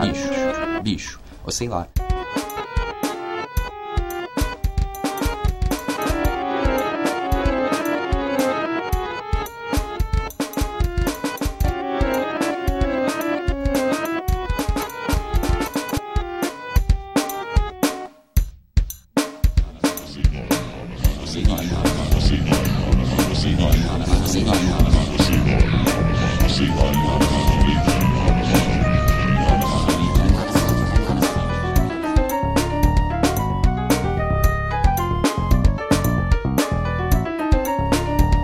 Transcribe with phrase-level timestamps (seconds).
[0.00, 0.30] bicho,
[0.82, 1.86] bicho, ou sei lá.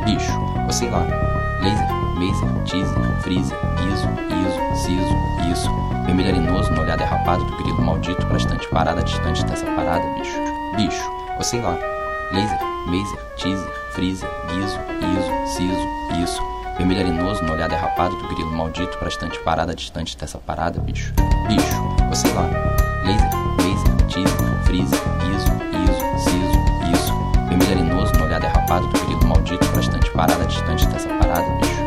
[0.04, 0.32] Bicho,
[0.70, 1.04] sei lá,
[1.60, 5.14] laser, maser, teaser, freezer, guiso, iso, siso,
[5.50, 5.70] isso,
[6.04, 10.38] vermelho arenoso no olhar derrapado do grilo maldito pra estante parada distante dessa parada, bicho,
[10.76, 11.10] bicho,
[11.42, 11.76] sei lá,
[12.32, 14.78] laser, maser, teaser, freezer, guiso,
[15.18, 16.42] iso, siso, isso,
[16.76, 21.12] vermelho arenoso no olhar derrapado do grilo maldito pra estante parada distante dessa parada, bicho,
[21.48, 22.42] bicho, sei lá,
[23.04, 25.52] laser, maser, teaser, freezer, guiso,
[25.84, 27.12] iso, siso, isso,
[27.48, 31.85] vermelho arenoso no olhar derrapado do grilo maldito pra estante parada distante dessa parada, bicho.